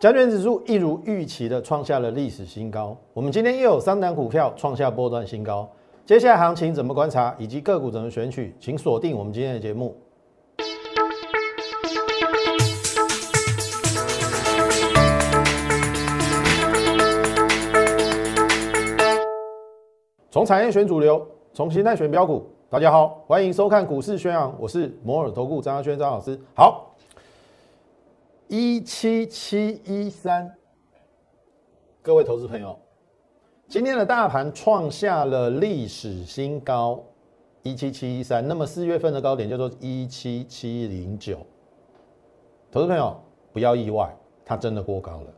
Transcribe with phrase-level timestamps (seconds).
[0.00, 2.96] 加权指数一如预期的创下了历史新高。
[3.12, 5.68] 我们今天又有三档股票创下波段新高。
[6.06, 9.96] 接下来行情怎么观察，以及个股怎么选取，请锁定我们今天的节目。
[20.30, 22.46] 从产业选主流，从形态选标股。
[22.70, 26.38] 大家好，欢迎收看股市宣扬，我是摩尔投顾张亚轩张老师。
[26.54, 26.94] 好，
[28.48, 30.50] 一七七一三，
[32.00, 32.78] 各位投资朋友，
[33.68, 37.04] 今天的大盘创下了历史新高，
[37.62, 38.46] 一七七一三。
[38.46, 41.38] 那么四月份的高点叫做一七七零九。
[42.70, 43.14] 投资朋友
[43.52, 44.16] 不要意外，
[44.46, 45.34] 它真的过高了。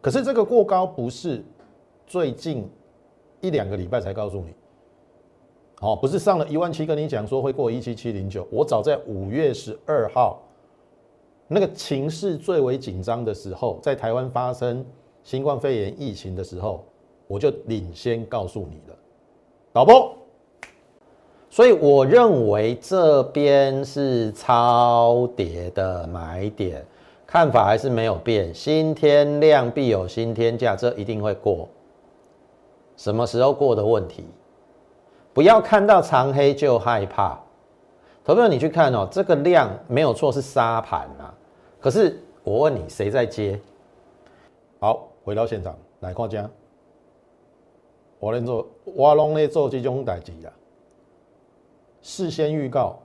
[0.00, 1.44] 可是这个过高不是
[2.06, 2.68] 最近。
[3.40, 4.52] 一两个礼拜才告诉你，
[5.80, 10.42] 哦，不是上了一万七跟你讲说会过一七七零九，我早在五月十二号，
[11.48, 14.84] 那个情势最为紧张的时候，在台湾发生
[15.24, 16.84] 新冠肺炎疫情的时候，
[17.26, 18.96] 我就领先告诉你了，
[19.72, 20.14] 导播。
[21.50, 26.84] 所以我认为这边是超跌的买点，
[27.26, 31.66] 看法还是没有变，新天量必有新天价，这一定会过。
[32.98, 34.26] 什么时候过的问题？
[35.32, 37.38] 不要看到长黑就害怕。
[38.24, 41.32] 投票你去看哦，这个量没有错是沙盘啊。
[41.80, 43.60] 可是我问你，谁在接？
[44.80, 46.48] 好，回到现场来看家。
[48.18, 50.52] 我来做，我拢咧做这种代志啊。
[52.02, 52.98] 事先预告，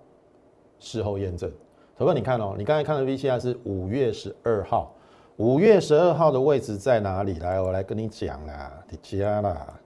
[0.80, 1.52] 事后验证。
[1.96, 4.96] 投票你看哦，你刚才看的 V C R 是五月十二号，
[5.38, 7.34] 五月十二号的位置在哪里？
[7.40, 9.80] 来，我来跟你讲啦，你家啦。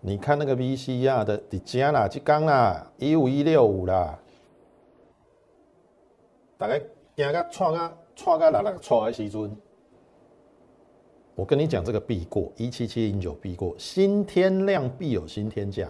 [0.00, 4.18] 你看那个 V C R 的底价啦，即刚啦，一五一六五啦，
[6.56, 6.80] 大概
[7.16, 9.56] 行个错啊错个六六错的时阵，
[11.36, 15.88] 我跟你讲这个必过一七七零九必过，新天量必有新天价。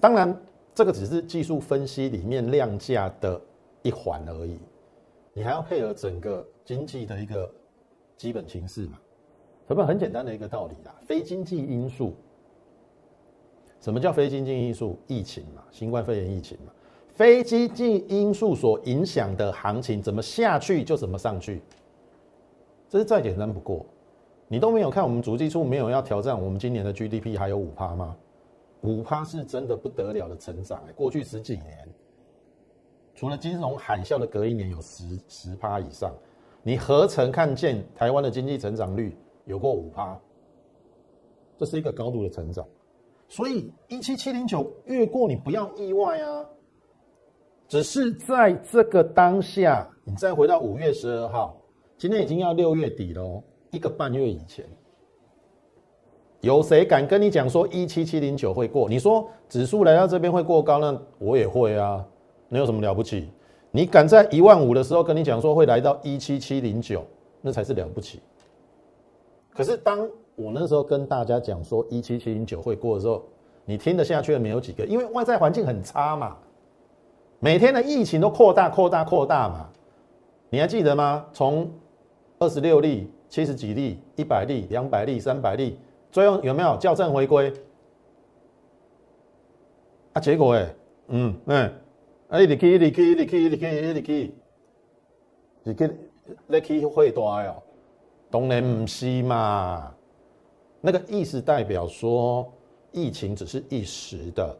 [0.00, 0.34] 当然，
[0.74, 3.38] 这个只是技术分析里面量价的
[3.82, 4.58] 一环而已，
[5.34, 7.52] 你还要配合整个经济的一个
[8.16, 8.98] 基本形势嘛。
[9.68, 12.14] 什么很简单的一个道理啦，非经济因素。
[13.82, 14.98] 什么叫非经济因素？
[15.06, 16.72] 疫情嘛，新冠肺炎疫情嘛，
[17.14, 21.62] 非经济因素所影响的行情，怎么下去就怎么上去，
[22.88, 23.86] 这是再简单不过。
[24.48, 28.16] 你都没有看我们足迹处没有要挑战我们今年的 GDP 还有五趴吗？
[28.82, 31.88] 五趴是真的不得了的成长哎，过去十几年，
[33.14, 36.12] 除了金融海啸的隔一年有十十趴以上，
[36.62, 40.20] 你何曾看见台湾的经济成长率有过五趴？
[41.56, 42.66] 这是一个高度的成长。
[43.28, 46.44] 所以一七七零九越过你不要意外啊，
[47.68, 51.56] 只是在这个当下，你再回到五月十二号，
[51.96, 54.64] 今天已经要六月底了，一个半月以前，
[56.40, 58.88] 有谁敢跟你讲说一七七零九会过？
[58.88, 62.04] 你说指数来到这边会过高，那我也会啊，
[62.48, 63.30] 那有什么了不起？
[63.70, 67.04] 你敢在一万五的时候跟你讲说会来到一七七零九，
[67.40, 68.20] 那才是了不起。
[69.52, 73.24] 可是当我那时候跟大家讲说一七七零九会过的时候，
[73.64, 76.36] 你听得下去的没有几个，因为外在环境很差嘛，
[77.44, 79.68] 每天的疫情都扩大、扩大、扩大嘛，
[80.48, 81.26] 你还记得吗？
[81.30, 81.70] 从
[82.38, 85.78] 二十六例、七十几例、一百例、两百例、三百例，
[86.10, 87.52] 最后有没有校正回归？
[90.14, 90.74] 啊，结果哎，
[91.08, 91.70] 嗯嗯，
[92.28, 94.34] 啊，你去，你去，你去，你去，你去，
[95.64, 95.90] 你去，
[96.46, 97.62] 你去会大哦？
[98.30, 99.94] 当然不是嘛。
[100.80, 102.50] 那个意思代表说，
[102.90, 104.56] 疫情只是一时的，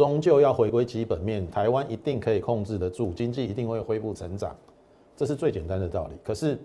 [0.00, 4.56] 终究要回归基本面，台湾一定可以控制得住，经济一定会恢复成长，
[5.14, 6.14] 这是最简单的道理。
[6.24, 6.58] 可是，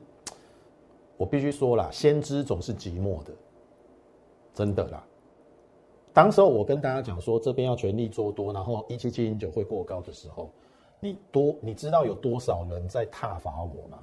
[1.18, 3.34] 我必须说啦，先知总是寂寞的，
[4.53, 5.06] 真的啦。
[6.13, 10.50] 当时候我跟大家讲说，这边要全力做多，然后一七七零九会过高的时候，
[11.02, 14.00] 你多你知道有多少人在挞伐我吗？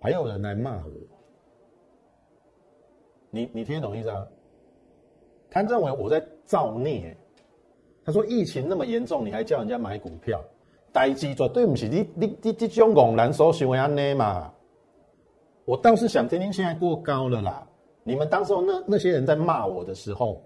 [0.00, 0.90] 还有人来骂我。
[3.28, 4.26] 你你听懂意思啊？
[5.52, 7.14] 他认为我在造孽。
[8.04, 10.42] 他说疫情那么严重，你还叫人家买股票，
[10.90, 14.52] 呆鸡绝对不起你你你这种拱难所行为安内嘛。
[15.64, 17.64] 我倒是想听听现在过高了啦。
[18.02, 20.42] 你们当时候那那些人在骂我的时候，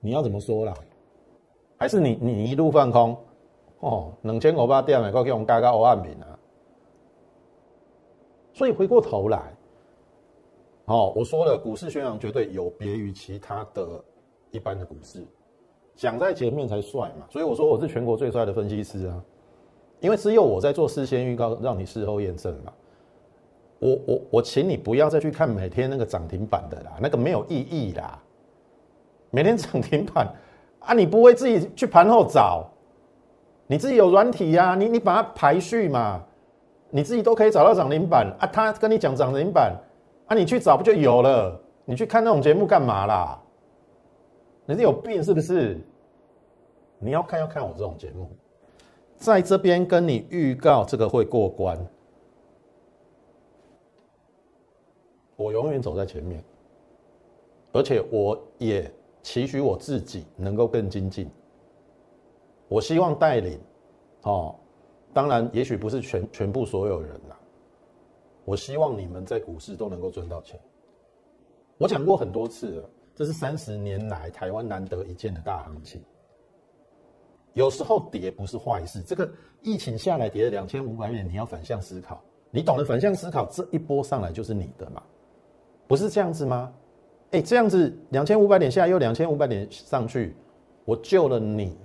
[0.00, 0.74] 你要怎么说啦？
[1.78, 3.16] 还是你你一路放空？
[3.80, 6.38] 哦，两千五百点的，够给我们加加欧万平啊。
[8.52, 9.55] 所以回过头来。
[10.88, 14.02] 好，我说了，股市宣扬绝对有别于其他的
[14.52, 15.26] 一般的股市，
[15.96, 17.26] 讲在前面才帅嘛。
[17.28, 19.20] 所以我说我是全国最帅的分析师啊。
[19.98, 22.72] 因为只有我在做事先预告，让你事后验证嘛。
[23.80, 28.22] 我我我请你不要再去看每天那个涨停板的啦，那个没有意义啦。
[29.30, 30.32] 每天涨停板
[30.78, 32.64] 啊，你不会自己去盘后找，
[33.66, 36.22] 你自己有软体呀，你你把它排序嘛，
[36.90, 38.46] 你自己都可以找到涨停板啊。
[38.46, 39.76] 他跟你讲涨停板
[40.26, 41.60] 啊，你去找不就有了？
[41.84, 43.40] 你去看那种节目干嘛啦？
[44.64, 45.80] 你是有病是不是？
[46.98, 48.28] 你要看要看我这种节目，
[49.16, 51.78] 在这边跟你预告这个会过关。
[55.36, 56.42] 我永远走在前面，
[57.72, 58.90] 而且我也
[59.22, 61.30] 期许我自己能够更精进。
[62.66, 63.60] 我希望带领，
[64.22, 64.56] 哦，
[65.12, 67.38] 当然也许不是全全部所有人啦。
[68.46, 70.58] 我希望你们在股市都能够赚到钱。
[71.78, 76.00] 我讲过很多次了，这是三十年来台湾难得一见的大行情。
[77.54, 79.28] 有时候跌不是坏事，这个
[79.62, 82.22] 疫情下来跌了两千五百点，你要反向思考。
[82.52, 85.02] 你懂得反向思考，这一波上来就是你的嘛。
[85.88, 86.72] 不是这样子吗？
[87.32, 90.36] 哎，这样子两千五百点下来又两千五百点上去，
[90.84, 91.76] 我救了你。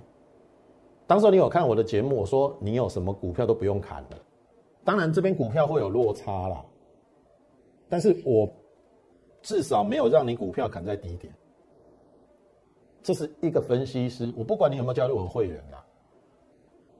[1.08, 4.18] 当时你有看我的节目，我说你有什么股票都不用砍了。
[4.84, 6.64] 当然这边股票会有落差啦，
[7.88, 8.48] 但是我
[9.42, 11.32] 至少没有让你股票砍在低点。
[13.02, 15.84] 这是一个分析师，我不管你有没有加入我的会员啦，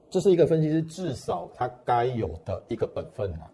[0.09, 3.51] 这是一个分析师至少他该有的一个本分啦。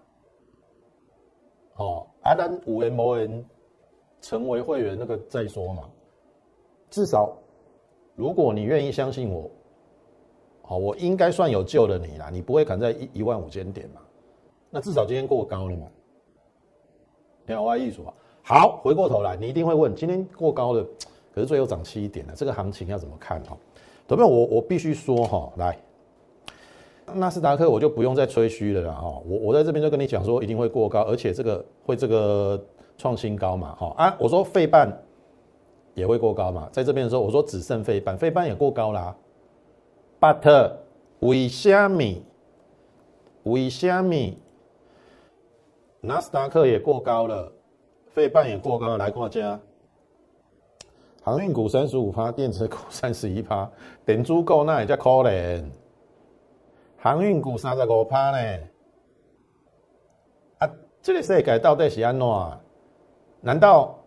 [1.76, 3.46] 哦，阿丹五 M O N
[4.20, 5.90] 成为会员那个再说嘛。
[6.90, 7.38] 至少，
[8.16, 9.50] 如果你愿意相信我，
[10.64, 12.30] 好，我应该算有救了你啦。
[12.32, 14.02] 你不会砍在一一万五千点嘛？
[14.70, 15.88] 那至少今天过高了嘛？
[17.48, 18.14] 两万艺术啊。
[18.44, 20.84] 好，回过头来，你一定会问：今天过高了，
[21.34, 23.42] 可是最后涨七点了，这个行情要怎么看？
[23.44, 23.58] 哈，
[24.08, 25.78] 同学我我必须说哈，来。
[27.16, 32.64] 纳斯达克我就不用再吹嘘了啦，哈，我我在这边就跟你讲说一定会过高，而且这个会这个
[32.98, 34.96] 创新高嘛，哈啊，我说费半
[35.96, 39.16] 也会过高嘛，在这边的时候我说只剩费半，费半也过高啦
[40.20, 40.72] ，but
[41.22, 42.24] 为虾米？
[43.44, 44.38] 为虾米？
[46.02, 47.52] 纳斯达克也过高了，
[48.08, 49.60] 费半也过高了，来看家，
[51.22, 53.70] 航运股三十五趴，电池股三十一趴，
[54.06, 55.64] 电足够那也叫可怜。
[56.98, 58.60] 航运股三十五趴呢？
[60.60, 62.28] 啊，这个世界到底是安怎？
[63.42, 63.98] 难道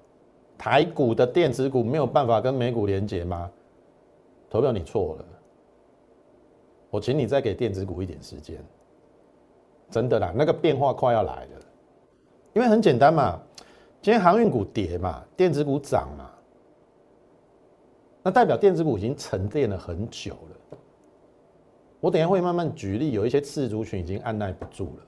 [0.57, 3.51] 台股的电子股没有办法跟美股连接吗？
[4.49, 5.25] 投票你错了，
[6.91, 8.57] 我请你再给电子股一点时间。
[9.91, 11.51] 真的啦，那个变化快要来了。
[12.55, 13.41] 因为很简单嘛，
[14.01, 16.31] 今天航运股跌嘛，电子股涨嘛，
[18.23, 20.79] 那代表电子股已经沉淀了很久了。
[22.01, 25.03] 我等下会慢慢举例，有一些次族群已经按耐不住了，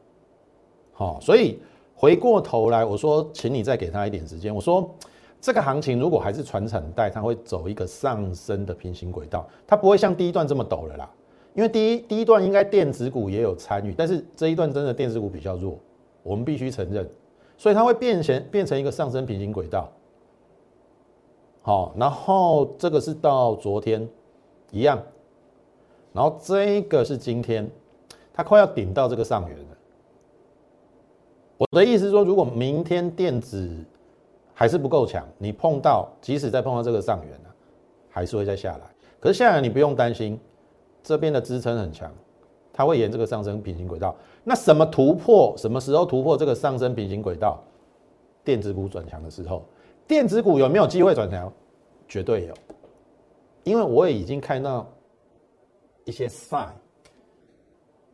[0.92, 1.58] 好，所以
[1.94, 4.54] 回过头来，我说，请你再给他一点时间。
[4.54, 4.88] 我说，
[5.40, 11.10] 这个行情如果还是传承带，它会走一个上升的平行轨道，它不会像第一段这么陡了啦。
[11.52, 15.78] 因为第一第一段应该电子股也有参与，但是这一段真的电子股比较弱，
[16.22, 17.08] 我们必须承认，
[17.64, 19.90] 所以它会变成变成一个上升平行轨道。
[21.62, 24.06] 好，然后这个是到昨天
[24.70, 25.02] 一样。
[26.12, 27.66] 然后这个是今天，
[28.34, 29.64] 它快要顶到这个上缘了。
[31.56, 33.82] 我的意思是说，如果明天电子
[34.52, 37.48] 还是不够强，你碰到即使再碰到这个上缘呢，
[38.10, 38.80] 还是会再下来。
[39.18, 40.38] 可是下来你不用担心，
[41.02, 42.12] 这边的支撑很强，
[42.74, 44.14] 它会沿这个上升平行轨道。
[44.42, 45.54] 那什么突破？
[45.56, 47.64] 什么时候突破这个上升平行轨道？
[48.44, 49.64] 电子股转强的时候，
[50.06, 51.50] 电子股有没有机会转强？
[52.06, 52.54] 绝对有，
[53.62, 54.86] 因为我也已经看到。
[56.06, 56.68] 一些 sign，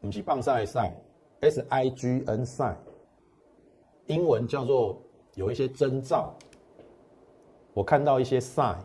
[0.01, 0.95] 不是棒赛赛
[1.41, 2.77] ，S I G N sign，
[4.07, 4.97] 英文叫做
[5.35, 6.33] 有一些征兆。
[7.75, 8.77] 我看到一些 sign，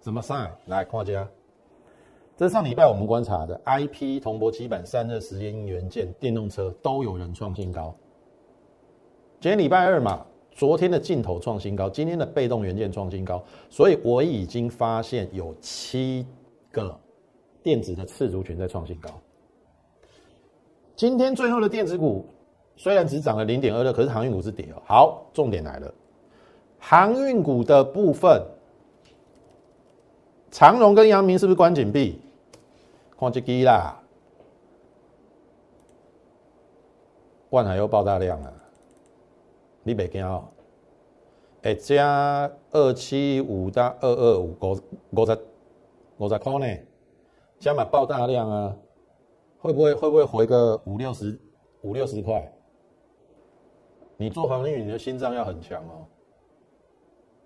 [0.00, 0.50] 什么 sign？
[0.66, 1.28] 来，看家，
[2.38, 7.92] 这是上礼拜我们观察的 I P 铜箔基板散热时间元件电动车都有人创新高。
[9.40, 16.24] 今天礼拜二嘛，昨天的镜头创新高，今天的被动元件创新高，所以我已经发现有七
[16.70, 16.96] 个。
[17.60, 19.10] 电子的次族群在创新高。
[20.94, 22.24] 今天最后的电子股
[22.76, 24.80] 虽然只涨了零点二六，可是航运股是跌哦。
[24.86, 25.92] 好，重点来了，
[26.78, 28.40] 航运股的部分，
[30.52, 32.20] 长荣跟阳明是不是关紧闭？
[33.18, 34.00] 矿机低啦，
[37.50, 38.54] 万海又爆大量啊，
[39.82, 40.48] 你别惊哦。
[41.62, 45.38] 哎，加二七五到二二五五五十
[46.18, 46.80] 五十块呢？
[47.58, 48.76] 加码爆大量啊！
[49.58, 51.36] 会不会会不会回个五六十
[51.82, 52.52] 五六十块？
[54.16, 56.06] 你做航运，你的心脏要很强哦，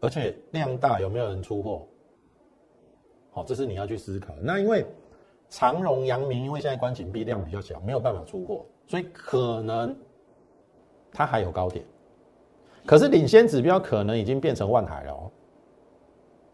[0.02, 1.88] 而且量大，有没有人出货？
[3.30, 4.34] 好，这是你要去思考。
[4.42, 4.84] 那因为
[5.52, 9.94] 长荣、阳明，因为现在关紧闭，量比较小，没有办法出货，所以可能
[11.12, 11.84] 它还有高点。
[12.86, 15.30] 可是领先指标可能已经变成万海了哦。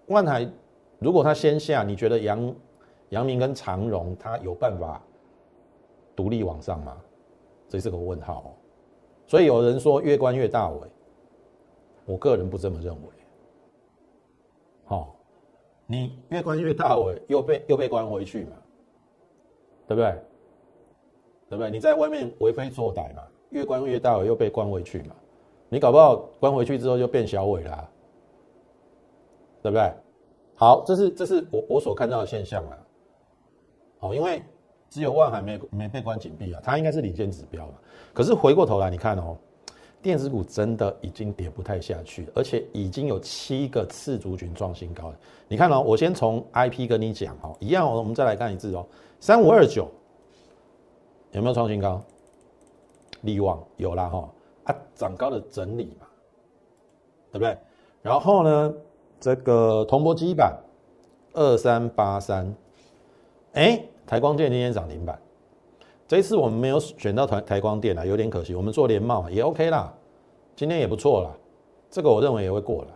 [0.07, 0.51] 万海
[0.99, 2.55] 如果它先下，你觉得阳
[3.11, 5.01] 阳明跟长荣它有办法
[6.17, 7.01] 独立往上吗？
[7.69, 8.51] 这是个问号哦。
[9.29, 10.89] 所以有人说越关越大尾，
[12.05, 13.09] 我个人不这么认为。
[14.87, 15.15] 好。
[15.87, 18.57] 你越关越大尾，又被又被关回去嘛，
[19.89, 20.15] 对不对？
[21.49, 21.71] 对不对？
[21.71, 25.17] 你在外面为非作歹嘛，越关越大又被关回去嘛，
[25.71, 27.89] 你搞不好关回去之后就变小尾啦，
[29.63, 29.91] 对不对？
[30.55, 32.79] 好，这是这是我我所看到的现象啊。
[33.99, 34.43] 好，因为
[34.91, 37.75] 只有万海没没被关紧闭啊，它应该是领先指标嘛。
[38.13, 39.37] 可是回过头来，你看哦。
[40.01, 45.19] 电子股真的已经跌不太下去，而且已经有七个次族群创新高了。
[45.49, 48.87] 你看哦，我先从 I P 跟你讲哦，一样哦，我们再来看一次哦，
[49.21, 49.89] 三五二九
[51.33, 52.01] 有没有创新高？
[53.23, 54.29] 利旺有啦哈，
[54.65, 56.07] 啊涨高的整理嘛，
[57.33, 57.59] 对不对？
[58.01, 58.75] 然后呢，
[59.19, 60.57] 这个铜箔基板
[61.33, 62.55] 二三八三，
[63.55, 65.21] 哎，台光电今天涨停板。
[66.07, 68.55] 这一次我们没有选到台台光电啊，有点可惜。
[68.55, 69.93] 我们做联茂也 OK 啦，
[70.55, 71.31] 今天也不错啦，
[71.91, 72.89] 这个我认为也会过了。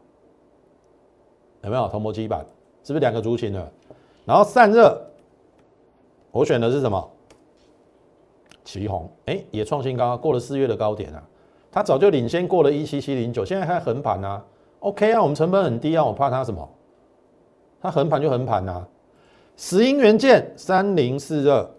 [1.63, 2.47] 有没有铜箔基板？
[2.85, 3.73] 是不是两个族群的？
[4.25, 5.02] 然后散热，
[6.33, 7.11] 我选的是什么？
[8.65, 11.23] 旗宏，哎，也创新高，过了四月的高点啊。
[11.71, 14.45] 它早就领先过了一七七零九，现在还横盘啊。
[14.81, 16.69] OK 啊，我们成本很低啊，我怕它什么？
[17.81, 18.89] 它横盘就横盘啊。
[19.57, 21.71] 石英元件三零四二。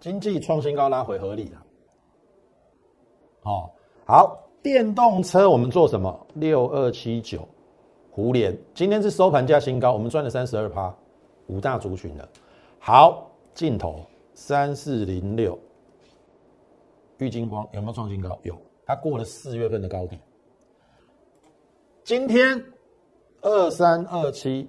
[0.00, 1.62] 经济创新高拉回合理了，
[3.44, 3.70] 哦，
[4.04, 6.26] 好，电动车我们做什么？
[6.34, 7.48] 六二七九，
[8.10, 10.94] 胡联今天是收盘价新高，我们赚了三十二趴，
[11.46, 12.28] 五大族群的，
[12.78, 15.56] 好，镜头三四零六，
[17.18, 18.36] 玉金光有没有创新高？
[18.42, 20.20] 有，它过了四月份的高点。
[22.02, 22.60] 今天
[23.42, 24.68] 二三二七，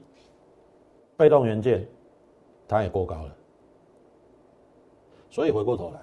[1.18, 1.86] 被动元件，
[2.68, 3.36] 它也过高了。
[5.32, 6.00] 所以回过头来，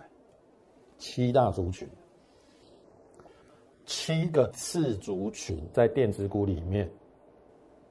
[0.98, 1.88] 七大族群，
[3.86, 6.90] 七个次族群在电子股里面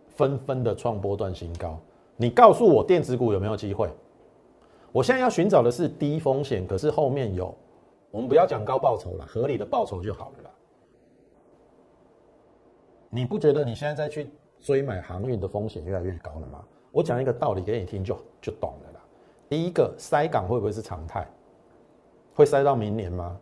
[0.10, 1.80] 纷纷的创波段新高。
[2.18, 3.90] 你告诉我电子股有没有机会？
[4.92, 7.56] 我现在要寻找的是低风险，可是后面有，
[8.12, 10.50] 我们不要讲高报酬了，合理的报酬就好了啦。
[13.10, 14.30] 你不觉得你现在再去
[14.60, 16.64] 追买航运的风险越来越高了吗？
[16.92, 19.00] 我讲一个道理给你听，就就懂了啦。
[19.48, 21.26] 第一个塞港会不会是常态？
[22.34, 23.40] 会塞到明年吗？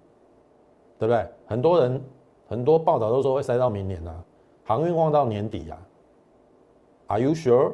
[0.98, 1.27] 对不对？
[1.48, 2.01] 很多人
[2.48, 4.24] 很多报道都说会塞到明年啊，
[4.65, 5.88] 航运望到年底啊。
[7.08, 7.74] Are you sure？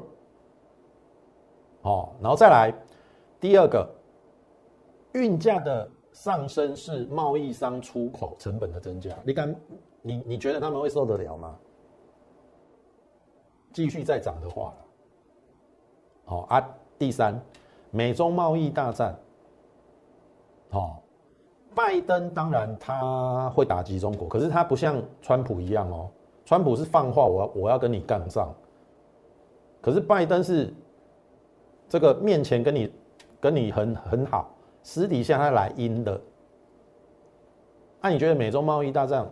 [1.82, 2.74] 哦，然后再来
[3.46, 3.88] 第二个，
[5.14, 9.56] 运价的上升是贸易商出口成本的增加，你敢
[10.02, 11.56] 你你觉得他们会受得了吗？
[13.72, 14.74] 继续再涨的话，
[16.26, 17.40] 好啊，第三。
[17.92, 19.16] 美中贸易大战，
[20.72, 20.96] 哦，
[21.76, 26.10] 拜登当然他会打击中国，可是他不像川普一样哦，
[26.46, 28.52] 川普是放话，我要我要跟你杠上，
[29.82, 30.74] 可是拜登是
[31.88, 32.92] 这个面前跟你
[33.40, 34.50] 跟你很很好，
[34.84, 36.20] 私底下他来阴的。
[38.02, 39.28] 那你觉得美中贸易大战，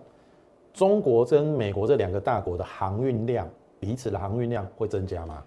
[0.74, 3.48] 中国跟美国这两个大国的航运量，
[3.80, 5.44] 彼此的航运量会增加吗？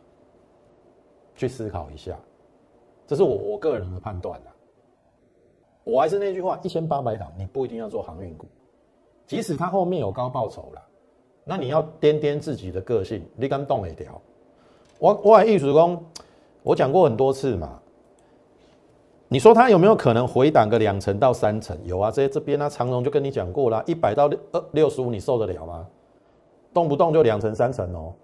[1.35, 2.17] 去思考一下。
[3.07, 4.41] 这是我我个人的判断。
[5.85, 8.47] 我还是那句话，一千八百档你不一定要做航运股，
[9.27, 10.83] 即使它后面有高报酬了，
[11.45, 14.21] 那你要掂掂自己的个性，你敢动一条？
[14.99, 16.05] 我我艺术工，
[16.63, 17.81] 我讲过很多次嘛。
[19.29, 21.77] 你说它有没有可能回档个两成到三成？
[21.85, 25.87] 有啊，这这边呢，长荣就跟你讲过了，一百到六二六十五，你受得了吗？
[26.73, 28.15] 动不动就两成三成哦。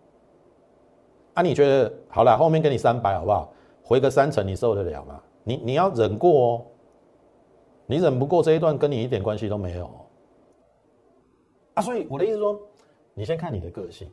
[1.35, 3.53] 啊，你觉得好了，后面给你三百好不好？
[3.83, 5.21] 回个三成，你受得了吗？
[5.43, 6.63] 你你要忍过哦，
[7.87, 9.91] 你忍不过这一段，跟你一点关系都没有
[11.75, 11.83] 啊。
[11.83, 12.61] 所以我的意思说，
[13.13, 14.09] 你先看你的个性。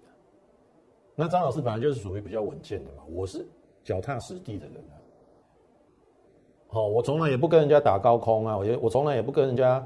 [1.13, 3.45] 那张老师本来就是属于比较稳健的嘛，我是
[3.83, 4.97] 脚踏实地的人啊。
[6.71, 9.83] 好，我从来也不跟人家打高空啊，我也我从来也不跟人家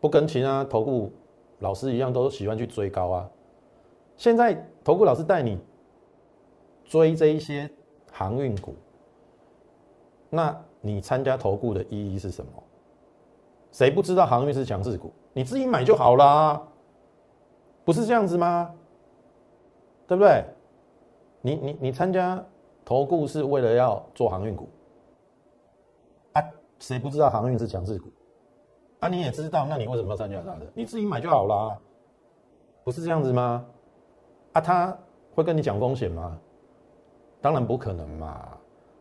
[0.00, 1.10] 不跟其他投顾
[1.60, 3.30] 老师一样，都喜欢去追高啊。
[4.16, 5.58] 现在投顾老师带你
[6.84, 7.70] 追这一些
[8.12, 8.74] 航运股。
[10.28, 12.50] 那你参加投顾的意义是什么？
[13.72, 15.10] 谁不知道航运是强势股？
[15.32, 16.62] 你自己买就好啦，
[17.82, 18.74] 不是这样子吗？
[20.06, 20.44] 对不对？
[21.40, 22.44] 你你你参加
[22.84, 24.68] 投顾是为了要做航运股？
[26.80, 28.08] 谁不知道航运是强势股？
[28.98, 30.66] 啊，你也知道，那你为什么要参加它的？
[30.74, 31.78] 你自己买就好啦，
[32.82, 33.64] 不是这样子吗？
[34.52, 34.98] 啊，他
[35.34, 36.38] 会跟你讲风险吗？
[37.40, 38.48] 当然不可能嘛，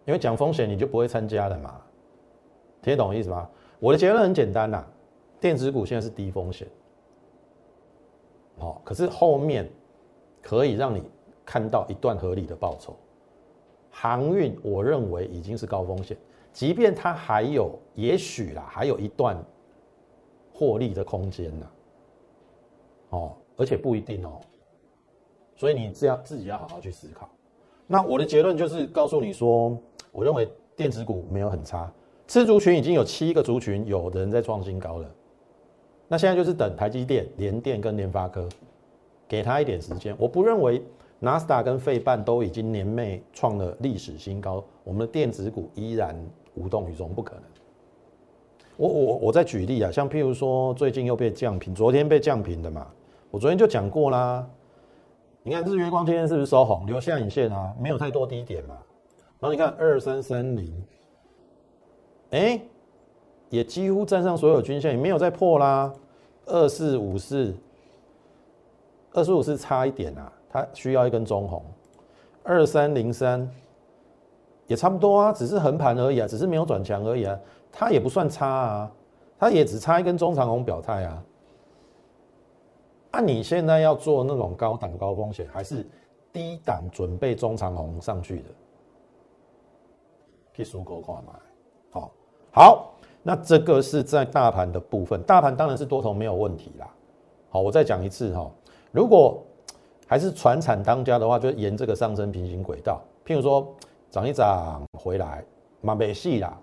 [0.05, 1.81] 因为讲风险你就不会参加的嘛，
[2.81, 3.49] 听得懂意思吗？
[3.79, 4.85] 我的结论很简单呐，
[5.39, 6.67] 电子股现在是低风险，
[8.57, 9.69] 好，可是后面
[10.41, 11.03] 可以让你
[11.45, 12.95] 看到一段合理的报酬。
[13.89, 16.17] 航运我认为已经是高风险，
[16.59, 19.41] 即便它还有也许啦，还有一段。
[20.51, 21.65] 获利的空间呢？
[23.11, 24.41] 哦，而且不一定哦，
[25.55, 27.29] 所以你这样自己要好好去思考。
[27.87, 29.77] 那我的结论就是告诉你说，
[30.11, 31.89] 我认为电子股没有很差，
[32.27, 35.09] 次族群已经有七个族群有人在创新高了。
[36.09, 38.49] 那现在就是等台积电、联电跟联发科，
[39.29, 40.13] 给他一点时间。
[40.19, 40.83] 我不认为
[41.19, 46.13] 纳斯达跟费半都已经年内创了历史新高，我们的电子股依然
[46.55, 47.43] 无动于衷，不可能。
[48.77, 52.87] 我我我再举例啊，像譬如说最近又被降平，昨天被降平的嘛，
[53.29, 54.47] 我昨天就讲过啦。
[55.43, 57.73] 你看日月光今天是不是收红，留下影线啊？
[57.79, 58.77] 没有太多低点嘛。
[59.39, 60.83] 然后你看二三三零，
[62.31, 62.61] 哎，
[63.49, 65.93] 也几乎站上所有均线，也没有再破啦。
[66.45, 67.55] 二四五四，
[69.13, 71.63] 二四五四差一点啊，它需要一根中红。
[72.43, 73.49] 二三零三
[74.69, 77.37] 也差不多啊，只是横盘而已啊，只是没有转强而已啊。
[77.71, 78.91] 它也不算差啊，
[79.39, 81.23] 它也只差一根中长红表态啊。
[83.11, 85.83] 那你现在要做那种高档高风险，还是
[86.31, 88.49] 低档准备中长红上去的？
[90.55, 91.33] 可以数够快买。
[91.89, 92.11] 好，
[92.51, 96.87] 好，那这个是在大盘的部分，大盘当然是多头没有问题啦。
[97.49, 98.51] 好，我再讲一次哈，
[98.91, 99.43] 如果
[100.05, 103.67] 还是船产当家的话，就沿这个上升平行轨道，譬如说
[104.09, 105.43] 涨一涨回来，
[105.81, 106.59] 嘛没戏啦。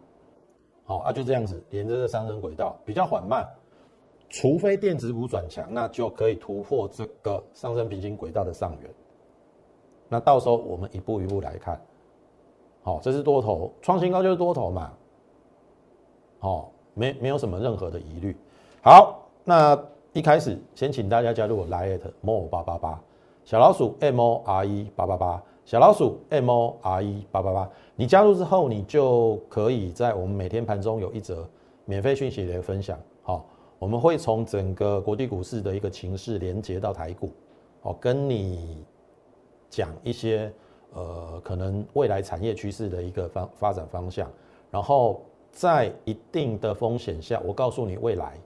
[0.85, 3.45] 好啊，就这样子，沿着这上升轨道比较缓慢，
[4.29, 8.91] 除非电子股转强，那就可以突破这个上升平行轨道的上缘。
[10.09, 11.81] 那到时候我们一步一步来看。
[12.83, 14.93] 好，这是多头创新高就是多头嘛。
[16.39, 18.37] 好，没没有什么任何的疑虑。
[18.83, 19.77] 好，那
[20.13, 23.01] 一开始先请大家加入我 Lite More 八八八
[23.45, 25.43] 小老鼠 M O R E 八八八。
[25.67, 31.45] 小老鼠 M O R E 八八八，你加入之后，你就可以在我们每天盘中有一则
[31.85, 32.97] 免费讯息的分享。
[33.25, 33.45] 好，
[33.81, 37.33] 我们会从整个国际股市的一个情势连接到台股，
[37.81, 38.85] 好，跟你
[39.69, 40.53] 讲一些
[40.93, 44.31] 呃可能未来产业趋势的一个方发展方向，
[44.71, 48.39] 然后在一定的风险下，我告诉你未来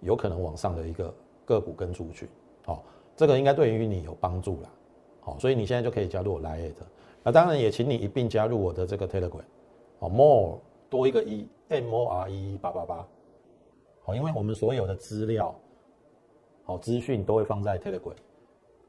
[0.00, 1.14] 有可能往上的一个
[1.46, 2.28] 个股跟族群。
[2.66, 2.84] 好，
[3.16, 4.70] 这个应该对于你有帮助了。
[5.26, 6.72] 好，所以你现在就可以加入我 Lite，
[7.24, 9.42] 那当然也请你一并加入我的这个 Telegram，
[9.98, 13.04] 好，More 多一个一 M O R E 八八八，
[14.04, 15.52] 好，因为我们所有的资料，
[16.62, 18.14] 好资讯都会放在 Telegram，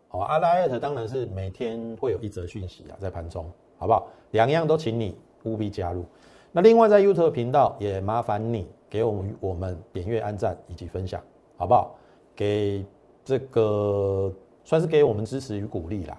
[0.10, 4.08] 好，阿 Lite 当然是每天会有一则讯息啊，在盘中，好不好？
[4.30, 6.06] 两样都请你务必加入。
[6.52, 11.19] 那另外在 YouTube 频道也麻烦你给我们我们点阅、按赞以及分享，
[11.58, 11.95] 好不好？
[12.36, 12.86] 给
[13.26, 14.32] 这个
[14.63, 16.15] 算是给我们支持与鼓励啦。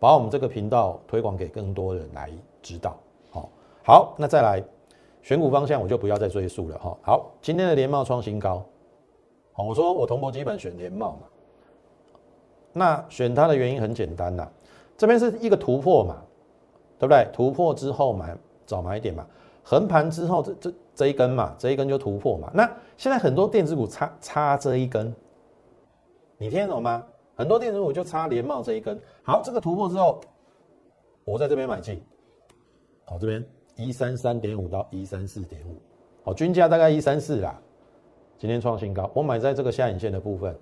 [0.00, 2.30] 把我们这个频道推广给更多人来
[2.62, 2.98] 知道，
[3.30, 3.50] 好，
[3.84, 4.64] 好，那再来
[5.20, 6.96] 选股方向，我就不要再赘述了哈。
[7.02, 8.64] 好，今天的联茂创新高，
[9.52, 11.26] 好，我说我同博基本选联茂嘛，
[12.72, 14.48] 那选它的原因很简单呐，
[14.96, 16.16] 这边是一个突破嘛，
[16.98, 17.28] 对不对？
[17.30, 18.34] 突破之后买
[18.64, 19.26] 早买点嘛，
[19.62, 22.50] 横盘之后这这这一根嘛，这一根就突破嘛。
[22.54, 22.64] 那
[22.96, 25.14] 现在很多电子股差差这一根，
[26.38, 27.04] 你听得懂吗？
[27.40, 30.20] 很多电子股就差连帽这一根，好，这个突破之后，
[31.24, 31.98] 我在这边买进，
[33.06, 33.42] 好，这边
[33.76, 35.80] 一三三点五到一三四点五，
[36.22, 37.58] 好，均价大概一三四啦，
[38.36, 40.54] 今天创新高，我买在这个下影线的部分，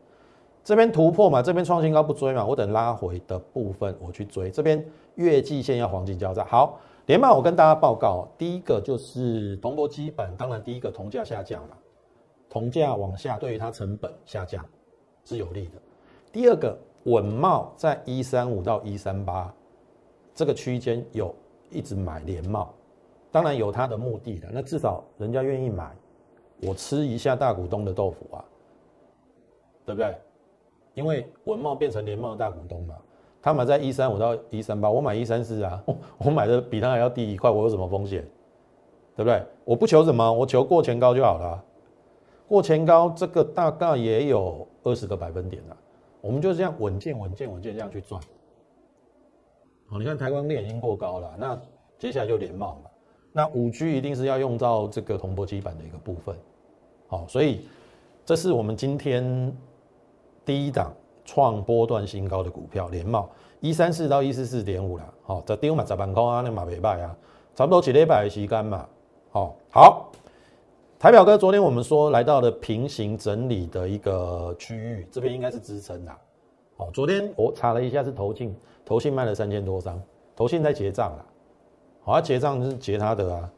[0.63, 4.87] 这边突破嘛，这边创新高不追嘛，我等拉回的部分我去追，这边
[5.17, 11.77] 月季线要黄金交叉，好，连帽我跟大家报告，第一个就是铜箔基本，当然第一个铜价下降了，
[12.49, 14.65] 铜价往下对于它成本下降
[15.25, 15.73] 是有利的。
[16.33, 19.53] 第二个稳茂在一三五到一三八
[20.35, 21.35] 这个区间有
[21.71, 22.73] 一直买连帽，
[23.31, 25.91] 当然有它的目的的，那至少人家愿意买，
[26.63, 28.45] 我吃一下大股东的豆腐啊，
[29.85, 30.15] 对不对？
[30.95, 32.95] 因为稳茂变成连茂大股东嘛，
[33.41, 35.83] 他买在一三五到一三八，我买一三四啊，
[36.19, 38.23] 我买的比他还要低一块，我有什么风险？
[39.17, 39.43] 对不对？
[39.65, 41.65] 我不求什么，我求过前高就好了。
[42.47, 45.77] 过前高这个大概也有二十个百分点了，
[46.21, 48.21] 我们就这样稳健、稳健、稳健这样去赚。
[49.87, 51.59] 好，你看台湾链已经过高了，那
[51.99, 52.91] 接下来就连帽嘛。
[53.33, 56.37] 那五 G 一定是要用到这个铜箔基板的一个部分。
[57.07, 57.67] 好，所以
[58.25, 59.57] 这是我们今天
[60.45, 60.93] 第一档
[61.25, 65.15] 创波段新高的股票，连帽一三四到一四四点五了。
[65.23, 67.17] 好，这丢嘛十万块啊，那马尾拜啊，
[67.55, 68.87] 差不多几礼拜的时间嘛。
[69.31, 70.13] 好，好，
[70.99, 76.19] 台表哥，昨天我们说来到了平行整理的一个区域，这边应该是支撑啦。
[76.77, 78.53] 好，昨天我查了一下，是投信，
[78.85, 80.03] 投信卖了三千多张，
[80.35, 81.25] 投信在结账了。
[82.03, 83.49] 好，他结账是结他的啊，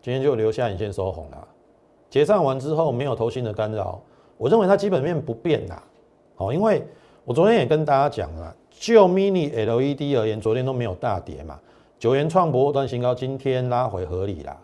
[0.00, 1.48] 今天就留下影线收红了。
[2.08, 4.00] 结账完之后没有投信的干扰，
[4.38, 5.82] 我认为它基本面不变啦。
[6.34, 6.82] 好，因为
[7.26, 11.60] 我昨天也跟大家讲了，就 mini LED 而言，昨天都没有大跌嘛，
[11.98, 14.58] 九元创博段新高，今天拉回合理啦。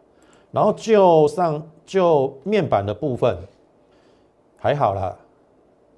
[0.56, 3.36] 然后就上就面板的部分
[4.56, 5.14] 还好啦，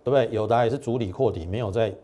[0.03, 0.29] 对不对？
[0.35, 1.95] 有的也是主理扩底，没有在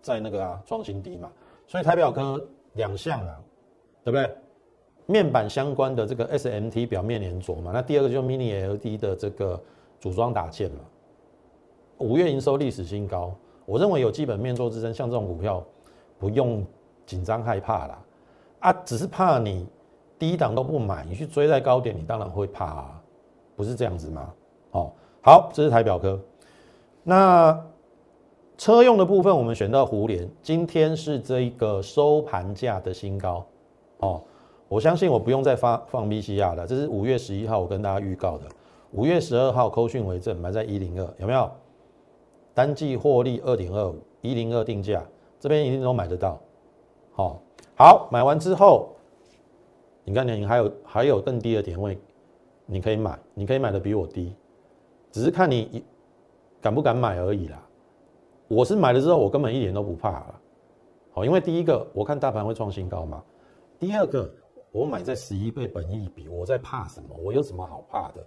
[0.00, 1.28] 在那个啊创新低嘛。
[1.66, 2.40] 所以台表科
[2.74, 3.36] 两项啊，
[4.04, 4.30] 对不对？
[5.06, 7.72] 面板相关的这个 SMT 表面连着嘛。
[7.74, 9.60] 那第二个就 Mini LED 的这个
[9.98, 10.78] 组装打件嘛。
[11.98, 15.60] 五月营收历史新高，我认为有基本面做支撑，像这种股票
[16.16, 16.64] 不用
[17.04, 17.98] 紧张害怕啦。
[18.60, 19.66] 啊，只是怕你。
[20.18, 22.86] 低档都不买，你去追在高点，你当然会怕，
[23.54, 24.32] 不是这样子吗？
[24.70, 24.90] 哦，
[25.22, 26.18] 好，这是台表科。
[27.02, 27.62] 那
[28.56, 33.44] 车用的部分，我们选到湖联，今天是这一个收盘价的新高。
[33.98, 34.22] 哦，
[34.68, 38.44] 我相信我不用再发放 B C R 了，这是五月十一号我跟大家预告的，
[38.92, 41.50] 五月十二号扣讯为证，买在一零二，有没有？
[42.54, 45.04] 单季获利二点二五，一零二定价，
[45.38, 46.40] 这边一定都买得到。
[47.12, 47.38] 好，
[47.76, 48.95] 好，买完之后。
[50.08, 51.98] 你看，你还有还有更低的点位，
[52.64, 54.32] 你可以买，你可以买的比我低，
[55.10, 55.84] 只是看你
[56.60, 57.60] 敢不敢买而已啦。
[58.46, 60.40] 我是买了之后，我根本一点都不怕了。
[61.10, 63.20] 好，因为第一个，我看大盘会创新高嘛；
[63.80, 64.32] 第二个，
[64.70, 67.08] 我买在十一倍本益比，我在怕什么？
[67.24, 68.24] 我有什么好怕的？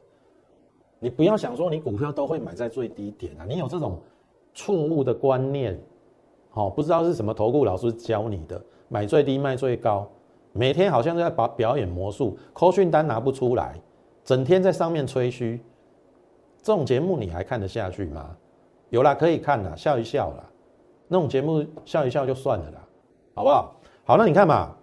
[0.99, 3.45] 你不要想说你股票都会买在最低点啊！
[3.47, 3.97] 你有这种
[4.53, 5.79] 错误的观念，
[6.49, 10.05] 好，不知道是什么投顾老师教你的，买最低卖最高。
[10.59, 13.79] 每天好像都在把表演魔术，扣讯单拿不出来，
[14.25, 15.57] 整天在上面吹嘘，
[16.61, 18.35] 这种节目你还看得下去吗？
[18.89, 20.43] 有啦，可以看啦，笑一笑啦。
[21.07, 22.79] 那种节目笑一笑就算了啦，
[23.35, 23.73] 好不好？
[24.03, 24.75] 好，那你看嘛，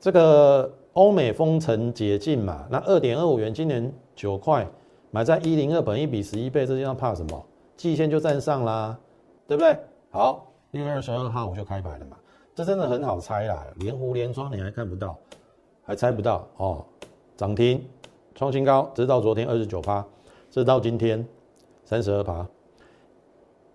[0.00, 4.66] 这个欧美封城解禁嘛，那二点二五元，今年九块，
[5.10, 7.46] 买在一零二，本一比十一倍，这叫怕什么？
[7.76, 8.98] 季线就站上啦，
[9.46, 9.76] 对不对？
[10.10, 12.16] 好，六月二十二号我就开牌了嘛。
[12.56, 15.14] 这真的很好猜啦，连湖连庄你还看不到，
[15.84, 16.82] 还猜不到哦。
[17.36, 17.86] 涨停
[18.34, 20.02] 创新高，直到昨天二十九趴，
[20.50, 21.22] 直到今天
[21.84, 22.48] 三十二趴，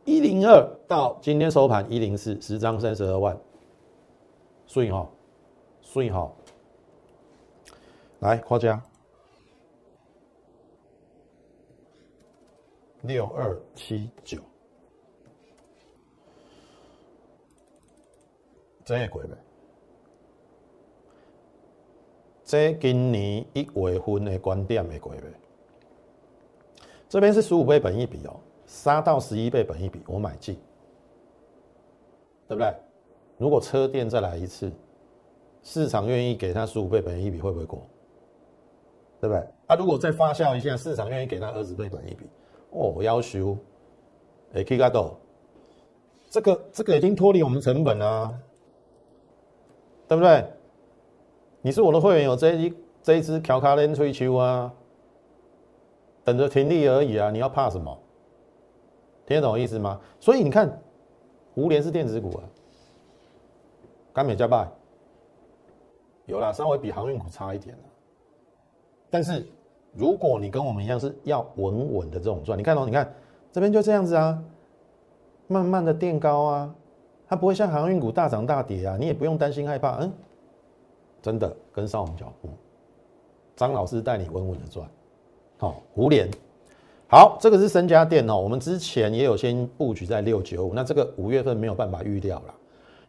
[0.03, 3.37] 一零二到今天收盘一零四，十张三十二万，
[4.65, 5.07] 顺哈，
[5.83, 6.31] 顺哈，
[8.17, 8.81] 来夸家
[13.03, 14.39] 六二七九。
[18.91, 19.29] 这会过呗？
[22.43, 25.23] 这今年一月份的观点会过呗？
[27.07, 30.57] 这边是十五倍本一比哦，三到十一倍本一比，我买进，
[32.49, 32.73] 对不对？
[33.37, 34.69] 如果车店再来一次，
[35.63, 37.87] 市场愿意给他十五倍本一比，会不会过？
[39.21, 39.47] 对不对？
[39.67, 42.25] 啊，如果再发酵一下，市场愿意给他二十倍本一比，
[42.71, 43.57] 哦，我要求，
[44.53, 45.17] 哎，K 加豆，
[46.29, 48.37] 这个这个已经脱离我们成本了。
[50.11, 50.45] 对不对？
[51.61, 54.69] 你是我的会员，有这一这一支乔卡连吹球啊，
[56.25, 57.31] 等着停利而已啊！
[57.31, 57.97] 你要怕什么？
[59.25, 60.01] 听得懂意思吗？
[60.19, 60.81] 所以你看，
[61.55, 62.43] 无联是电子股啊，
[64.11, 64.67] 甘美加拜
[66.25, 67.73] 有啦，稍微比航运股差一点
[69.09, 69.47] 但是
[69.93, 73.09] 如果你跟我们一样是要稳稳的这种赚，你看哦你看
[73.49, 74.43] 这边就这样子啊，
[75.47, 76.75] 慢慢的垫高啊。
[77.31, 80.11] 它不会像航运股大涨大跌啊，你也不用担心害怕，嗯，
[81.21, 82.49] 真的跟上我们脚步，
[83.55, 84.85] 张老师带你稳稳的赚，
[85.57, 86.29] 好，五连，
[87.07, 92.53] 好，这个是深家电哦，我们之前也有先布局在六九五，那这个五月份没有办法预料了，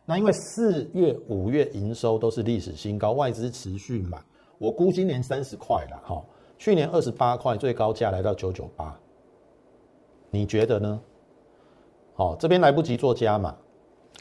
[0.05, 4.23] 那因为四月、五月营收都是历史新高，外资持续买，
[4.57, 6.25] 我估今年三十块了，哈，
[6.59, 8.97] 去年二十八块，最高价来到九九八，
[10.31, 11.01] 你觉得呢？
[12.15, 13.53] 好，这边来不及做加码。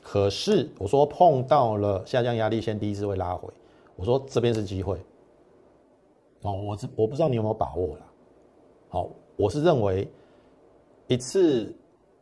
[0.01, 3.47] 可是我说碰到了下降压力线，第一次会拉回。
[3.95, 4.97] 我说这边是机会，
[6.41, 8.05] 哦，我我不知道你有没有把握啦。
[8.89, 10.07] 好，我是认为
[11.07, 11.71] 一次、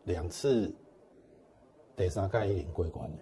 [0.03, 0.69] 两次
[1.95, 3.17] 得三盖一零归关的，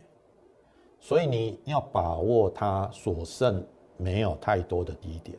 [0.99, 3.63] 所以你要把握它所剩
[3.95, 5.37] 没有太多的低点。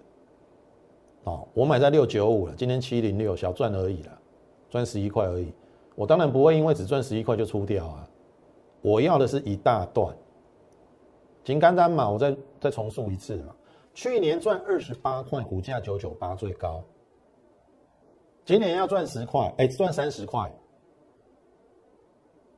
[1.24, 4.18] 哦，我买在六九五了，今天七零六小赚而已了，
[4.70, 5.52] 赚十一块而已。
[5.96, 8.08] 我当然不会因为只赚十一块就出掉啊，
[8.83, 10.17] 我要的是一大段。
[11.45, 13.57] 金刚单嘛，我再再重述一次嘛，
[13.95, 16.85] 去年赚二十八块，股价九九八最高。
[18.45, 20.51] 今年要赚十块，哎，赚三十块，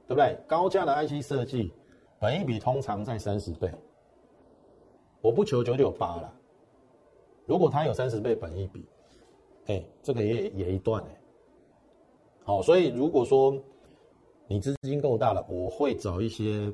[0.06, 0.36] 对不对？
[0.46, 1.72] 高价的 IC 设计，
[2.18, 3.72] 本一比通常在三十倍，
[5.20, 6.32] 我不求九九八了。
[7.46, 8.86] 如果它有三十倍本一比，
[9.66, 11.20] 哎，这个也也一段哎。
[12.44, 13.56] 好，所以如果说
[14.50, 16.72] 你资金够大了，我会找一些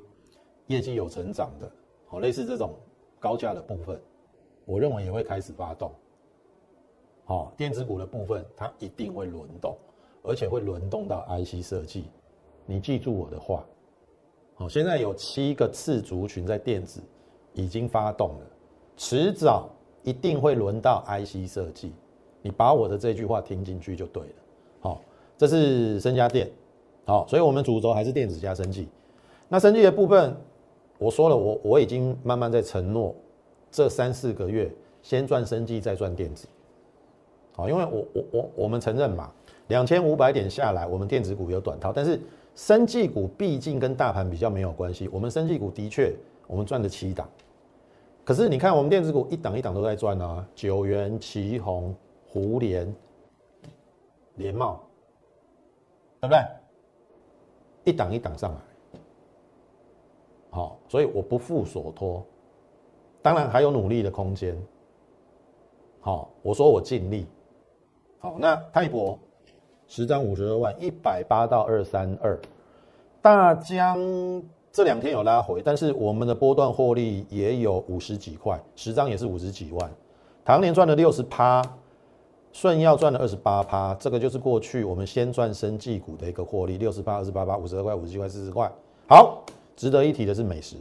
[0.68, 1.70] 业绩有成长的，
[2.06, 2.72] 好，类似这种
[3.20, 4.00] 高价的部分，
[4.64, 5.92] 我认为也会开始发动。
[7.26, 9.76] 好，电子股的部分它一定会轮动，
[10.22, 12.06] 而且会轮动到 IC 设计。
[12.64, 13.62] 你记住我的话，
[14.54, 17.02] 好，现在有七个次族群在电子
[17.52, 18.46] 已经发动了，
[18.96, 19.68] 迟早
[20.02, 21.92] 一定会轮到 IC 设计。
[22.40, 24.34] 你把我的这句话听进去就对了。
[24.80, 25.02] 好，
[25.36, 26.50] 这是深家电，
[27.06, 28.88] 好，所以我们主轴还是电子加生技。
[29.48, 30.36] 那生技的部分，
[30.98, 33.14] 我说了，我我已经慢慢在承诺，
[33.70, 34.68] 这三四个月
[35.02, 36.48] 先赚生技，再赚电子。
[37.52, 39.30] 好，因为我我我我们承认嘛，
[39.68, 42.20] 两千五百点下来，我们电子股有短套，但是
[42.56, 45.08] 生技股毕竟跟大盘比较没有关系。
[45.12, 46.12] 我们生技股的确
[46.48, 47.28] 我们赚了七档，
[48.24, 51.94] 可是你看我们电子股一档一档都在赚啊，九元、旗宏、
[52.26, 52.92] 胡联、
[54.34, 54.82] 联茂，
[56.20, 56.40] 对不对？
[57.86, 58.58] 一档一档上来，
[60.50, 62.22] 好，所以我不负所托，
[63.22, 64.60] 当然还有努力的空间。
[66.00, 67.26] 好，我说我尽力。
[68.18, 69.16] 好，那泰博
[69.86, 72.36] 十张五十二万，一百八到二三二，
[73.22, 73.96] 大江
[74.72, 79.88] 这两天有拉回，但是我们的波段获利也有五十几块，十张也是五十几万。
[80.44, 81.62] 唐年赚了六十趴，
[82.56, 88.66] 顺耀赚了二十八趴，这个就是过去我们先赚生技股的一个获利，六十八、二十八八、五十二块、五十七块、四十块。
[89.06, 89.44] 好，
[89.76, 90.74] 值得一提的是美食，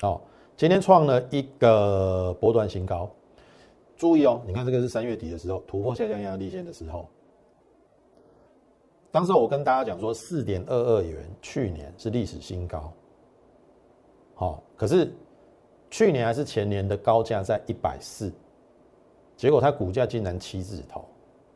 [0.00, 0.20] 哦，
[0.56, 3.08] 今天创了一个波段新高。
[3.96, 7.06] 注意哦，你看这个是三月底的时候突破下降压力线的时候，
[9.12, 12.92] 当时我跟大家讲说四点二二元去年是历史新高，
[14.34, 15.14] 好，可是
[15.88, 18.32] 去年还是前年的高价在一百四，
[19.36, 21.04] 结果它股价竟然七字头，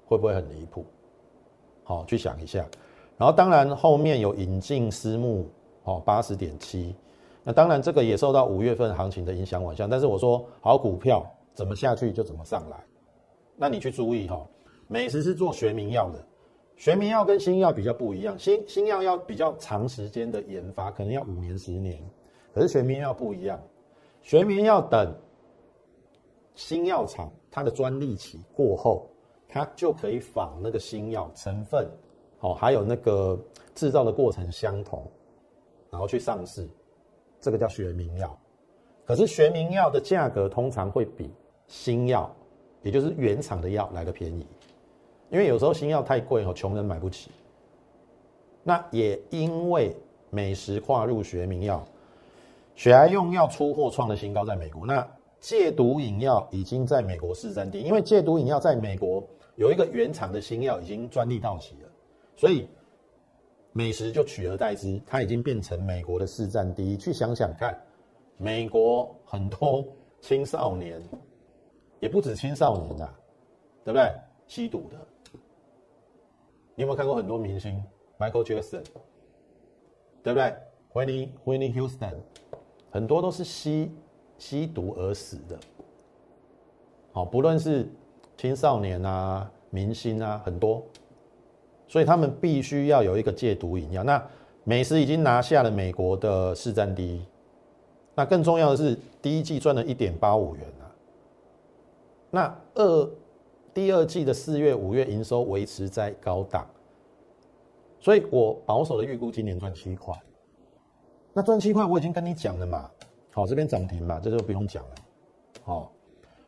[0.06, 0.84] 会不会很离谱？
[1.84, 2.66] 好，去想一下。
[3.18, 5.46] 然后当然后面有引进私募，
[5.84, 6.96] 哦八十点七，
[7.44, 9.86] 那当然这个也受到五月份行情的影响，往下。
[9.86, 11.24] 但是我说好股票。
[11.56, 12.76] 怎么下去就怎么上来，
[13.56, 14.46] 那你去注意哈。
[14.88, 16.22] 美食是做学名药的，
[16.76, 21.98] 学名药跟新药比较不一样，新新药要比较长时间的研发，可能要五年十年，
[22.52, 23.58] 可是学名药不一样，
[24.20, 25.10] 学名药等
[26.54, 29.08] 新药厂它的专利期过后，
[29.56, 31.88] 它就可以仿那个新药成分，
[32.38, 33.38] 好，还有那个
[33.74, 35.02] 制造的过程相同，
[35.90, 36.68] 然后去上市，
[37.40, 38.38] 这个叫学名药。
[39.06, 41.32] 可是学名药的价格通常会比
[41.68, 42.30] 新药，
[42.82, 44.46] 也就是原厂的药来的便宜，
[45.30, 47.30] 因为有时候新药太贵哦，穷人买不起。
[48.62, 49.96] 那也因为
[50.28, 51.82] 美食跨入学名药，
[52.74, 54.84] 血癌用药出货创了新高，在美国。
[54.84, 55.08] 那
[55.40, 59.22] 戒毒饮料已经在美国市占地，因为戒毒饮料在美国
[59.56, 61.88] 有一个原厂的新药已经专利到期了，
[62.36, 62.68] 所以
[63.72, 66.96] 美食就取而代之，它已经变成美国的市占第一。
[66.96, 67.78] 去想想看，
[68.36, 69.84] 美国很多
[70.20, 71.02] 青少年。
[71.98, 73.08] 也不止青少年呐，
[73.82, 74.12] 对不对？
[74.46, 74.98] 吸毒的，
[76.74, 77.82] 你有没有看过很多明星
[78.18, 78.84] ，Michael Jackson，
[80.22, 80.54] 对不对
[80.92, 82.16] ？Whitney Whitney Houston，
[82.90, 83.90] 很多都是吸
[84.36, 85.58] 吸毒而死的。
[87.12, 87.88] 好，不论是
[88.36, 90.82] 青少年啊、明星啊，很多，
[91.88, 94.04] 所以他们必须要有一个戒毒饮料。
[94.04, 94.22] 那
[94.64, 97.24] 美食已经拿下了美国的市占第一，
[98.14, 100.84] 那更重要的是，第一季赚了一点八五元啊。
[102.30, 103.10] 那二
[103.72, 106.66] 第二季的四月、五月营收维持在高档，
[108.00, 110.14] 所以我保守的预估今年赚七块。
[111.32, 112.90] 那赚七块我已经跟你讲了嘛，
[113.32, 114.94] 好，这边涨停嘛，这就不用讲了，
[115.64, 115.92] 好。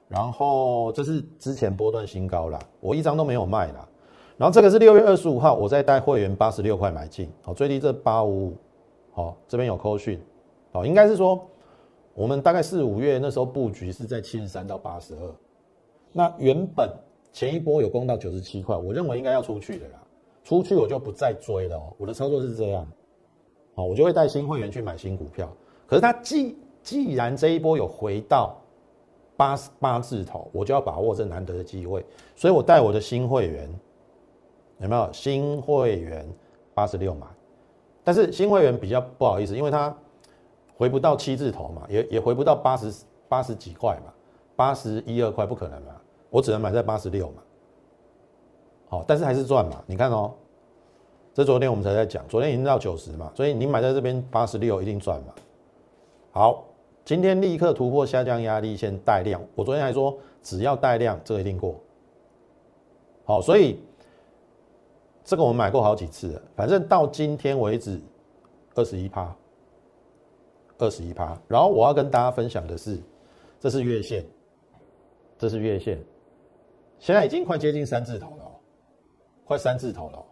[0.09, 3.87] 然后这是之前波段新高了，我一张都没有卖啦。
[4.37, 8.57] 然后这个是六月二十五号，我在带会员八十六块买进，好，最低这八五五，
[9.13, 10.21] 好，这边有扣讯，
[10.73, 11.45] 好，应该是说
[12.15, 15.35] 我们大概四五月那时候布局是在七十三到八十二。
[16.13, 16.91] 那原本
[17.33, 20.03] 前一波有攻到九十七块，我认为应该要出去的啦，
[20.43, 21.93] 出去我就不再追了哦。
[21.99, 22.87] 我的操作是这样，
[23.75, 25.53] 好，我就会带新会员去买新股票。
[25.87, 28.57] 可是它既既然这一波有回到
[29.39, 33.73] 八八字头，我就要把握这难得的机会，所以我带我的新会员
[34.81, 36.29] 有没有新会员
[36.75, 37.25] 八十六买？
[38.03, 39.97] 但是新会员比较不好意思，因为他
[40.77, 42.93] 回不到七字头嘛，也也回不到八十
[43.29, 44.13] 八十几块嘛，
[44.57, 45.95] 八十一二块不可能嘛，
[46.31, 47.43] 我只能买在八十六嘛。
[48.89, 50.33] 好，但是还是赚嘛，你看哦，
[51.33, 55.35] 这昨天我们才在讲，昨天已经到九十嘛，所以你买在这边八十六一定赚嘛。
[56.33, 56.65] 好，
[57.09, 61.81] 今天立刻突破下降压力线带量，我昨天还说只要带量，这个一定过。
[63.25, 63.81] 好，所以
[65.25, 67.99] 这个我们买过好几次了，反正到今天为止
[68.75, 69.35] 二十一趴，
[70.77, 71.35] 二十一趴。
[71.49, 72.99] 然后我要跟大家分享的是，
[73.59, 74.23] 这是月线，
[75.39, 75.99] 这是月线，
[76.99, 78.45] 现在已经快接近三字头了，
[79.47, 80.23] 快三字头了。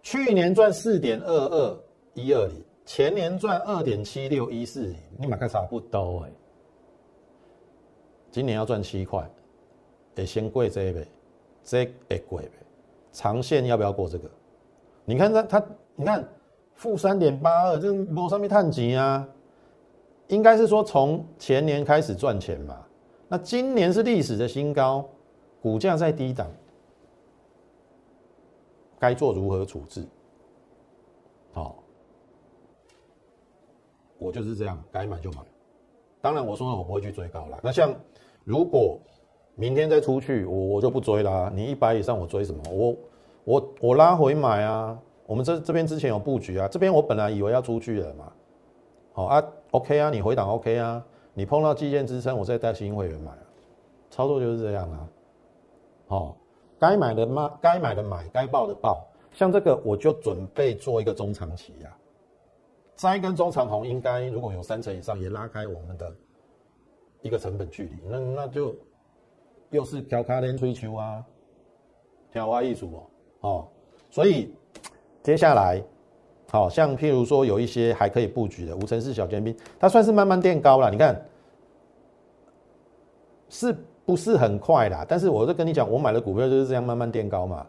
[0.00, 1.80] 去年赚四点二二
[2.14, 2.67] 一二零。
[2.88, 6.30] 前年赚二点七六一四，你买个啥不多哎？
[8.30, 9.30] 今年要赚七块，
[10.14, 11.06] 得先贵这一倍，
[11.62, 12.52] 这得贵呗。
[13.12, 14.30] 长线要不要过这个？
[15.04, 16.26] 你看它它，你看
[16.76, 19.28] 负三点八二，这某上面探底啊，
[20.28, 22.82] 应该是说从前年开始赚钱嘛。
[23.28, 25.06] 那今年是历史的新高，
[25.60, 26.50] 股价在低档，
[28.98, 30.06] 该做如何处置？
[31.52, 31.84] 好。
[34.18, 35.38] 我就是这样，该买就买。
[36.20, 37.58] 当然，我说了我不会去追高了。
[37.62, 37.94] 那像
[38.44, 38.98] 如果
[39.54, 41.50] 明天再出去，我我就不追啦。
[41.54, 42.62] 你一百以上，我追什么？
[42.70, 42.96] 我
[43.44, 44.98] 我我拉回买啊。
[45.26, 46.66] 我们这这边之前有布局啊。
[46.66, 48.32] 这边我本来以为要出去了嘛。
[49.12, 51.04] 好啊，OK 啊，你回档 OK 啊。
[51.34, 53.44] 你碰到基建支撑，我再带新会员买啊。
[54.10, 55.08] 操作就是这样啊。
[56.06, 56.36] 好，
[56.78, 59.06] 该买的买，该买的买，该报的报。
[59.32, 61.96] 像这个，我就准备做一个中长期呀。
[62.98, 66.12] 摘跟中长红应该如果有三成以上，也拉开我们的
[67.22, 68.74] 一个成本距离，那那就
[69.70, 71.24] 又是调卡连追求啊，
[72.32, 72.90] 调花艺术
[73.40, 73.68] 哦，哦，
[74.10, 74.52] 所以
[75.22, 75.80] 接下来，
[76.50, 81.24] 好像譬如说有一些还可以布局的无尘室小尖兵，它算是慢慢垫高了，你看
[83.48, 83.72] 是
[84.04, 85.06] 不是很快啦？
[85.08, 87.64] 但是我就跟你讲，我买的股票就是这样慢慢垫高嘛。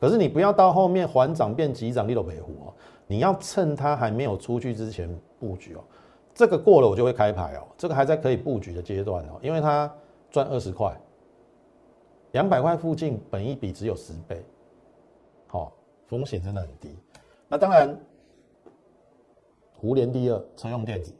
[0.00, 2.74] 可是你不要到后面缓涨变急涨，你都没糊哦。
[3.10, 5.08] 你要趁它还没有出去之前
[5.40, 5.82] 布局哦，
[6.34, 9.90] 这个过了我就会开牌哦，这个还在可以布局的阶段哦，因为它
[10.30, 10.94] 赚二十块，
[12.32, 14.44] 两百块附近，本一比只有十倍，
[15.46, 15.72] 好，
[16.06, 16.94] 风险真的很低。
[17.48, 17.98] 那当然，
[19.78, 21.10] 湖联第二车用电子，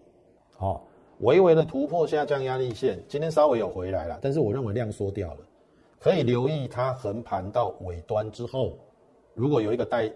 [0.59, 0.87] 好，
[1.21, 5.41] 微微的突破下降压力线，今天稍微有回来了，但是我认为量缩掉了，
[5.99, 8.77] 可以留意它横盘到尾端之后，
[9.33, 10.13] 如果有一个带。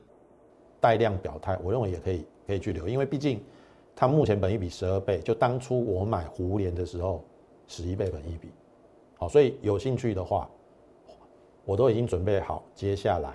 [0.83, 3.41] 带量表态，我认为也可以可以去留，因为毕竟
[3.95, 7.23] 它目前本一比十二倍，就当初我买湖联的时候
[7.69, 8.49] 十一倍本一比，
[9.17, 10.51] 好，所以有兴趣的话，
[11.65, 13.35] 我都已经准备好接下来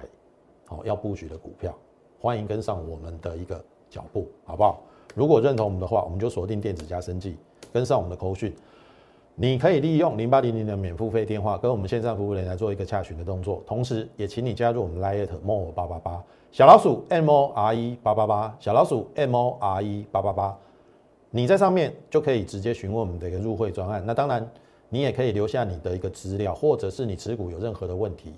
[0.65, 1.73] 好要布局的股票，
[2.19, 4.81] 欢迎跟上我们的一个脚步，好不好？
[5.15, 7.37] 如果认同我们的话，我们就锁定电子加生技，
[7.71, 8.53] 跟上我们的口讯。
[9.39, 20.57] 你可以利用零八零零的免付费电话跟我们线上服务人来做一个洽询的动作，同时也请你加入我们 Lite More 八八八小老鼠 M O R E 八八八小老鼠 M O R E 八八八，
[21.29, 24.03] 你在上面就可以直接询问我们的一个入会专案。
[24.03, 24.49] 那当然，
[24.89, 28.33] 你也可以留下你的一个资料，或者是你持股有任何的问题，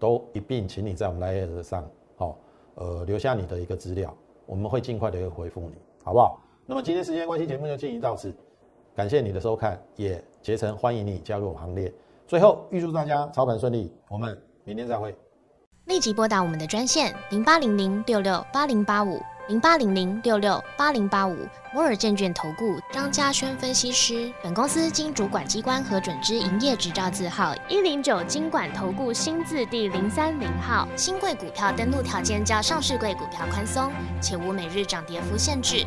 [0.00, 2.36] 都一并请你在我们 Lite 上，好，
[2.74, 4.12] 呃，留下你的一个资料，
[4.46, 6.40] 我们会尽快的一个回复你，好不好？
[6.66, 8.34] 那么今天时间关系，节目就进行到此。
[9.00, 11.90] 感谢你的收看，也竭诚欢迎你加入行列。
[12.28, 15.16] 最后，预祝大家操盘顺利，我们明天再会。
[15.86, 21.34] 立即拨打我们的专线零八零零六六八零八五零八零零六六八零八五
[21.72, 24.30] 摩尔证券投顾张嘉轩分析师。
[24.42, 30.86] 本公司经主管机关核准之营业执照字号一零九金管投顾新字第零三零号。
[30.94, 35.86] 新贵股票登录条件较上市贵股票宽松，且无每日涨跌幅限制。